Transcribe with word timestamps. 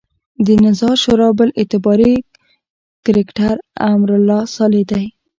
د 0.45 0.47
نظار 0.65 0.95
شورا 1.03 1.29
بل 1.39 1.49
اعتباري 1.59 2.13
کرکټر 3.05 3.55
امرالله 3.93 4.39
صالح 4.55 4.83
دی. 4.91 5.05